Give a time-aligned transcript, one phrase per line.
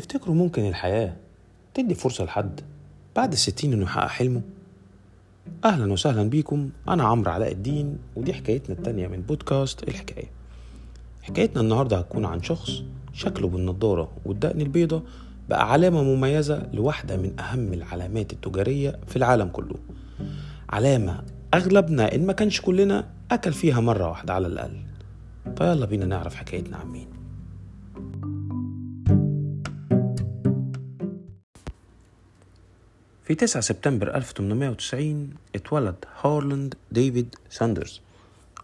[0.00, 1.16] تفتكروا ممكن الحياة
[1.74, 2.60] تدي فرصة لحد
[3.16, 4.40] بعد الستين إنه يحقق حلمه؟
[5.64, 10.30] أهلا وسهلا بيكم أنا عمرو علاء الدين ودي حكايتنا التانية من بودكاست الحكاية.
[11.22, 15.02] حكايتنا النهاردة هتكون عن شخص شكله بالنضارة والدقن البيضة
[15.48, 19.76] بقى علامة مميزة لواحدة من أهم العلامات التجارية في العالم كله.
[20.70, 21.22] علامة
[21.54, 24.76] أغلبنا إن ما كانش كلنا أكل فيها مرة واحدة على الأقل.
[25.58, 27.17] فيلا بينا نعرف حكايتنا عن مين.
[33.28, 38.00] في 9 سبتمبر 1890 اتولد هارلاند ديفيد ساندرز.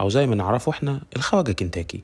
[0.00, 2.02] أو زي ما نعرفه إحنا الخواجة كنتاكي.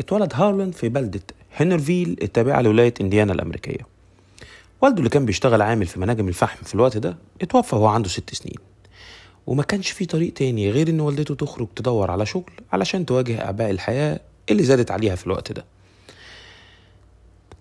[0.00, 1.20] اتولد هارلاند في بلدة
[1.56, 3.86] هنرفيل التابعة لولاية إنديانا الأمريكية.
[4.82, 8.34] والده اللي كان بيشتغل عامل في مناجم الفحم في الوقت ده اتوفى وهو عنده ست
[8.34, 8.58] سنين.
[9.46, 13.70] وما كانش في طريق تاني غير إن والدته تخرج تدور على شغل علشان تواجه أعباء
[13.70, 15.64] الحياة اللي زادت عليها في الوقت ده.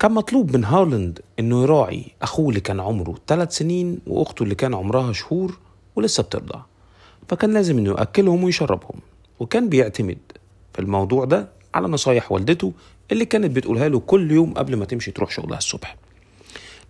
[0.03, 4.73] كان مطلوب من هارلاند إنه يراعي أخوه اللي كان عمره ثلاث سنين وأخته اللي كان
[4.73, 5.59] عمرها شهور
[5.95, 6.61] ولسه بترضع.
[7.27, 8.99] فكان لازم إنه يأكلهم ويشربهم.
[9.39, 10.17] وكان بيعتمد
[10.73, 12.73] في الموضوع ده على نصايح والدته
[13.11, 15.95] اللي كانت بتقولها له كل يوم قبل ما تمشي تروح شغلها الصبح.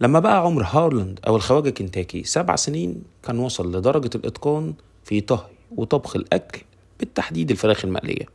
[0.02, 5.48] لما بقى عمر هارلاند أو الخواجة كنتاكي سبع سنين كان وصل لدرجة الإتقان في طهي
[5.76, 6.62] وطبخ الأكل
[7.00, 8.26] بالتحديد الفراخ المقلية.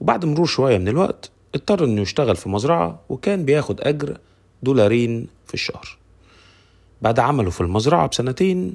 [0.00, 4.18] وبعد مرور شوية من الوقت اضطر إنه يشتغل في مزرعة وكان بياخد أجر
[4.62, 5.98] دولارين في الشهر.
[7.02, 8.74] بعد عمله في المزرعة بسنتين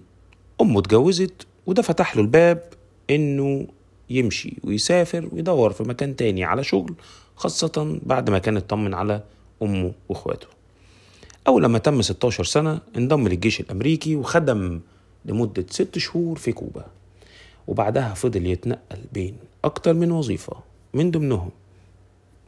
[0.61, 2.63] أمه اتجوزت وده فتح له الباب
[3.09, 3.67] إنه
[4.09, 6.93] يمشي ويسافر ويدور في مكان تاني على شغل
[7.35, 9.23] خاصة بعد ما كان اطمن على
[9.61, 10.47] أمه وأخواته.
[11.47, 14.79] أول لما تم 16 سنة انضم للجيش الأمريكي وخدم
[15.25, 16.85] لمدة ست شهور في كوبا.
[17.67, 20.57] وبعدها فضل يتنقل بين أكتر من وظيفة
[20.93, 21.49] من ضمنهم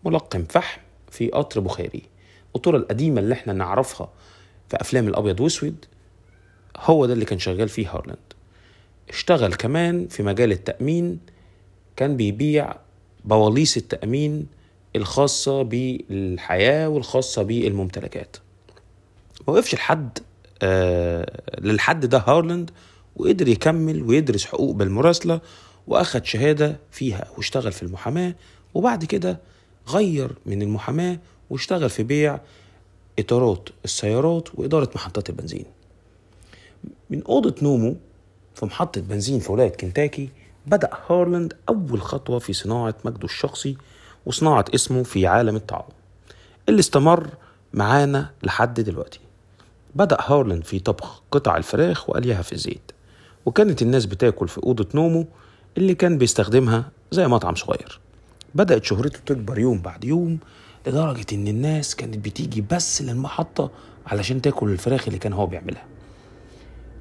[0.05, 2.03] ملقم فحم في قطر بخاري.
[2.47, 4.09] القطورة القديمة اللي إحنا نعرفها
[4.69, 5.85] في أفلام الأبيض وأسود
[6.77, 8.17] هو ده اللي كان شغال فيه هارلاند.
[9.09, 11.19] اشتغل كمان في مجال التأمين
[11.95, 12.75] كان بيبيع
[13.25, 14.47] بواليس التأمين
[14.95, 18.37] الخاصة بالحياة والخاصة بالممتلكات.
[19.47, 20.19] ما وقفش لحد
[20.61, 22.71] آه للحد ده هارلاند
[23.15, 25.41] وقدر يكمل ويدرس حقوق بالمراسلة
[25.87, 28.35] وأخد شهادة فيها واشتغل في المحاماة
[28.73, 29.39] وبعد كده
[29.89, 32.39] غير من المحاماة واشتغل في بيع
[33.19, 35.65] إطارات السيارات وإدارة محطات البنزين.
[37.09, 37.95] من أوضة نومه
[38.55, 40.29] في محطة بنزين في ولاية كنتاكي
[40.67, 43.77] بدأ هارلاند أول خطوة في صناعة مجده الشخصي
[44.25, 45.85] وصناعة اسمه في عالم الطعام
[46.69, 47.29] اللي استمر
[47.73, 49.19] معانا لحد دلوقتي.
[49.95, 52.91] بدأ هارلاند في طبخ قطع الفراخ وقليها في الزيت
[53.45, 55.25] وكانت الناس بتاكل في أوضة نومه
[55.77, 57.99] اللي كان بيستخدمها زي مطعم صغير.
[58.55, 60.39] بدأت شهرته تكبر يوم بعد يوم
[60.87, 63.71] لدرجة إن الناس كانت بتيجي بس للمحطة
[64.07, 65.85] علشان تاكل الفراخ اللي كان هو بيعملها.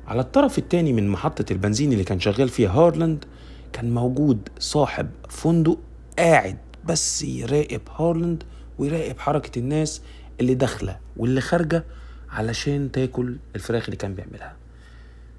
[0.06, 3.24] على الطرف التاني من محطة البنزين اللي كان شغال فيها هارلاند
[3.72, 5.78] كان موجود صاحب فندق
[6.18, 8.42] قاعد بس يراقب هارلاند
[8.78, 10.02] ويراقب حركة الناس
[10.40, 11.84] اللي داخلة واللي خارجة
[12.30, 14.56] علشان تاكل الفراخ اللي كان بيعملها.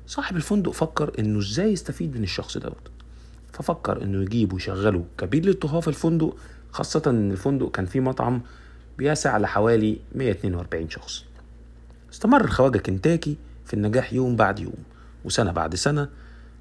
[0.08, 2.93] صاحب الفندق فكر إنه إزاي يستفيد من الشخص دوت.
[3.54, 5.06] ففكر إنه يجيب ويشغله.
[5.18, 6.36] كبير للطهاه في الفندق
[6.72, 8.42] خاصة إن الفندق كان فيه مطعم
[8.98, 11.24] بيسع لحوالي 142 شخص.
[12.14, 14.84] استمر الخواجة كنتاكي في النجاح يوم بعد يوم
[15.26, 16.10] وسنة بعد سنة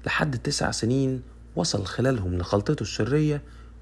[0.05, 1.21] لحد تسع سنين
[1.55, 3.41] وصل خلالهم لخلطته السرية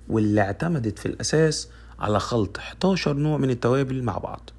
[0.09, 1.69] واللي اعتمدت في الأساس
[1.99, 4.49] على خلط 11 نوع من التوابل مع بعض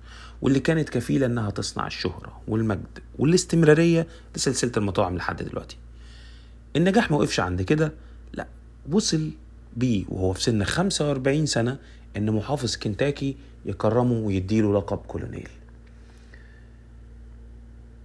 [0.43, 5.77] واللي كانت كفيلة إنها تصنع الشهرة والمجد والاستمرارية لسلسلة المطاعم لحد دلوقتي.
[6.77, 7.93] النجاح ما وقفش عند كده
[8.91, 9.31] وصل
[9.77, 11.79] بيه وهو في سن 45 سنة
[12.17, 15.49] إن محافظ كنتاكي يكرمه ويديله لقب كولونيل.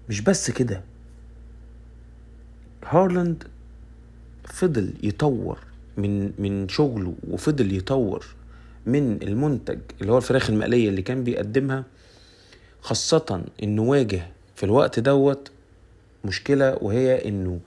[0.10, 0.82] مش بس كده
[2.86, 3.44] هارلاند
[4.46, 5.60] فضل يطور
[5.98, 8.26] من من شغله وفضل يطور
[8.86, 11.84] من المنتج اللي هو الفراخ المقلية اللي كان بيقدمها
[12.82, 15.52] خاصة إنه واجه في الوقت دوت
[16.26, 17.60] مشكلة وهي إنه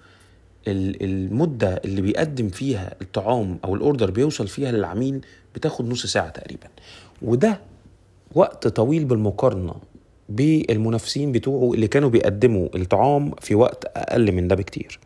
[0.69, 5.21] المدة اللي بيقدم فيها الطعام أو الأوردر بيوصل فيها للعميل
[5.55, 6.67] بتاخد نص ساعة تقريبا.
[7.23, 7.61] وده
[8.35, 9.75] وقت طويل بالمقارنة
[10.29, 14.99] بالمنافسين بتوعه اللي كانوا بيقدموا الطعام في وقت أقل من ده بكتير.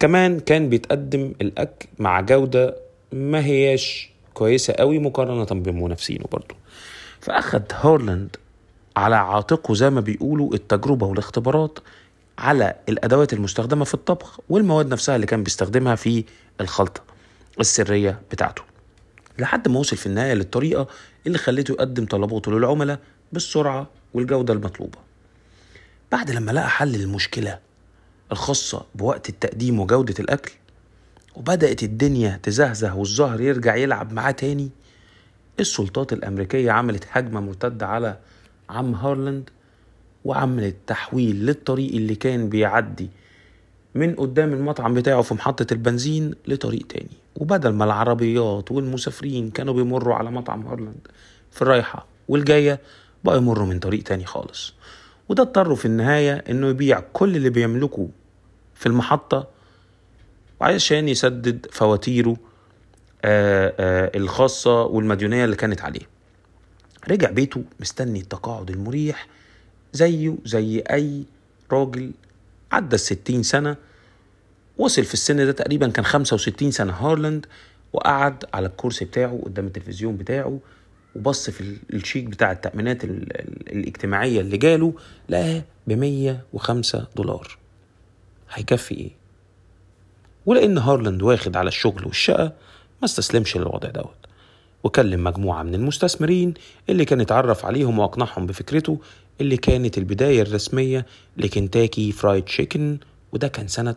[0.00, 2.76] كمان كان بيتقدم الأكل مع جودة
[3.12, 6.54] ما هياش كويسة قوي مقارنة بمنافسينه برضه
[7.20, 8.36] فأخد هارلاند
[8.96, 11.78] على عاتقه زي ما بيقولوا التجربة والاختبارات
[12.40, 16.24] على الأدوات المستخدمة في الطبخ والمواد نفسها اللي كان بيستخدمها في
[16.60, 17.02] الخلطة
[17.60, 18.62] السرية بتاعته.
[19.38, 20.86] لحد ما وصل في النهاية للطريقة
[21.26, 22.98] اللي خلته يقدم طلباته للعملاء
[23.32, 24.98] بالسرعة والجودة المطلوبة.
[26.12, 27.58] بعد لما لقى حل للمشكلة
[28.32, 30.52] الخاصة بوقت التقديم وجودة الأكل
[31.34, 34.70] وبدأت الدنيا تزهزه والظهر يرجع يلعب معاه تاني
[35.60, 38.18] السلطات الأمريكية عملت هجمة مرتدة على
[38.70, 39.50] عم هارلاند
[40.24, 43.10] وعملت تحويل للطريق اللي كان بيعدي
[43.94, 47.10] من قدام المطعم بتاعه في محطة البنزين لطريق تاني.
[47.36, 51.08] وبدل ما العربيات والمسافرين كانوا بيمروا على مطعم هارلاند
[51.50, 52.80] في الرايحة والجاية
[53.24, 54.74] بقى يمروا من طريق تاني خالص.
[55.28, 58.08] وده اضطروا في النهاية إنه يبيع كل اللي بيملكه
[58.74, 59.48] في المحطة
[60.60, 62.36] عشان يسدد فواتيره
[63.24, 66.08] آآ آآ الخاصة والمديونية اللي كانت عليه.
[67.10, 69.26] رجع بيته مستني التقاعد المريح
[69.92, 71.24] زيه زي أي
[71.72, 72.12] راجل
[72.72, 73.76] عدى الستين سنة
[74.78, 77.46] وصل في السن ده تقريبا كان خمسة وستين سنة هارلاند
[77.92, 80.58] وقعد على الكرسي بتاعه قدام التلفزيون بتاعه
[81.16, 84.94] وبص في الشيك بتاع التأمينات الاجتماعية اللي جاله
[85.28, 87.58] لقاه بمية وخمسة دولار.
[88.52, 89.10] هيكفي إيه؟
[90.46, 92.44] ولأن هارلاند واخد على الشغل والشقا
[93.00, 94.14] ما استسلمش للوضع دوت.
[94.84, 96.54] وكلم مجموعة من المستثمرين
[96.88, 98.98] اللي كان اتعرف عليهم وأقنعهم بفكرته
[99.40, 101.06] اللي كانت البداية الرسمية
[101.36, 102.98] ل Kentucky Fried Chicken
[103.32, 103.96] وده كان سنة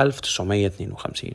[0.00, 1.30] 1952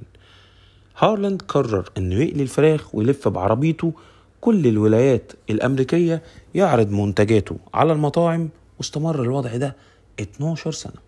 [0.98, 3.94] هارلاند قرر إنه يقلي الفراخ ويلف بعربيته
[4.42, 6.24] كل الولايات الأمريكية
[6.56, 9.76] يعرض منتجاته على المطاعم واستمر الوضع ده
[10.20, 11.06] 12 سنة.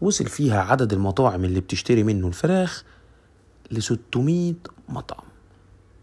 [0.00, 2.84] وصل فيها عدد المطاعم اللي بتشتري منه الفراخ
[3.70, 4.54] ل 600
[4.88, 5.24] مطعم.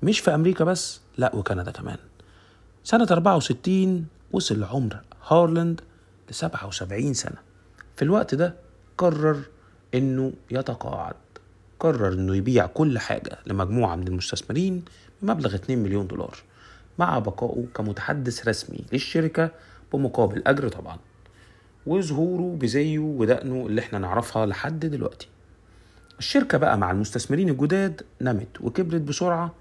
[0.03, 1.97] مش في أمريكا بس لا وكندا كمان.
[2.83, 4.97] سنة 64 وصل عمر
[5.27, 5.81] هارلاند
[6.29, 7.37] ل 77 سنة.
[7.95, 8.55] في الوقت ده
[8.97, 9.39] قرر
[9.93, 11.15] إنه يتقاعد
[11.79, 14.83] قرر إنه يبيع كل حاجة لمجموعة من المستثمرين
[15.21, 16.37] بمبلغ 2 مليون دولار
[16.99, 19.51] مع بقائه كمتحدث رسمي للشركة
[19.93, 20.97] بمقابل أجر طبعا
[21.87, 25.27] وظهوره بزيه ودقنه اللي إحنا نعرفها لحد دلوقتي.
[26.19, 29.53] الشركة بقى مع المستثمرين الجداد نمت وكبرت بسرعة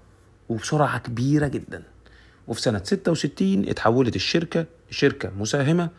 [0.49, 1.83] وبسرعة كبيرة جدا.
[2.47, 5.89] وفي سنة 66 اتحولت الشركة لشركة مساهمة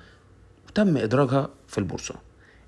[0.69, 2.15] وتم إدراجها في البورصة.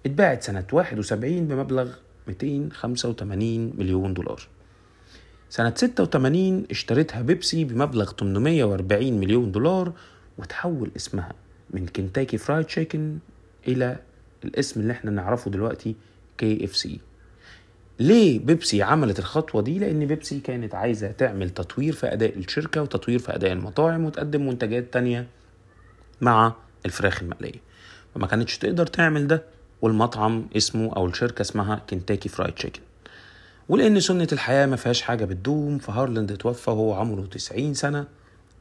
[0.06, 1.90] اتباعت سنة 71 بمبلغ
[2.28, 4.48] 285 مليون دولار.
[5.50, 9.92] سنة 86 اشترتها بيبسي بمبلغ 840 مليون دولار
[10.38, 11.32] وتحول اسمها
[11.70, 13.18] من Kentucky Fried Chicken
[13.68, 13.96] إلى
[14.44, 15.96] الاسم اللي إحنا نعرفه دلوقتي
[16.38, 17.00] KFC
[18.00, 23.18] ليه بيبسي عملت الخطوة دي؟ لأن بيبسي كانت عايزة تعمل تطوير في أداء الشركة وتطوير
[23.18, 25.26] في أداء المطاعم وتقدم منتجات تانية
[26.20, 26.54] مع
[26.86, 27.60] الفراخ المقلية.
[28.14, 29.42] فما كانتش تقدر تعمل ده
[29.82, 32.80] والمطعم اسمه أو الشركة اسمها Kentucky Fried Chicken
[33.68, 38.06] ولأن سنة الحياة ما فيهاش حاجة بتدوم فهارلاند اتوفى وهو عمره 90 سنة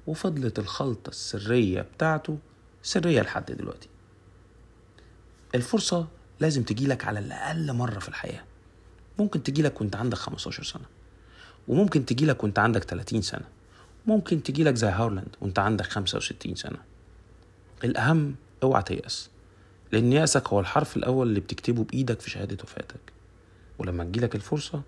[0.07, 2.38] وفضلت الخلطة السرية بتاعته
[2.83, 3.88] سرية لحد دلوقتي.
[5.55, 6.07] الفرصة
[6.39, 8.43] لازم تجيلك على الأقل مرة في الحياة.
[9.19, 10.83] ممكن تجيلك وانت عندك 15 سنة
[11.67, 13.45] وممكن تجيلك وانت عندك 30 سنة
[14.07, 16.77] ممكن تجيلك زي هارلاند وانت عندك 65 سنة.
[17.83, 19.29] الأهم اوعى تيأس
[19.91, 23.13] لأن يأسك هو الحرف الأول اللي بتكتبه بإيدك في شهادة وفاتك.
[23.79, 24.81] ولما تجيلك الفرصة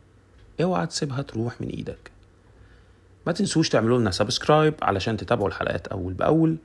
[0.61, 2.11] اوعى تسيبها تروح من إيدك.
[3.27, 6.57] ما تنسوش تعملوا لنا subscribe علشان تتابعوا الحلقات أول بأول.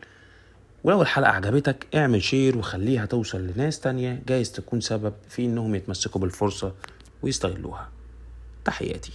[0.85, 6.21] ولو الحلقة عجبتك اعمل share وخليها توصل لناس تانية جايز تكون سبب في إنهم يتمسكوا
[6.21, 6.73] بالفرصة
[7.23, 7.89] ويستغلوها.
[8.65, 9.13] تحياتي.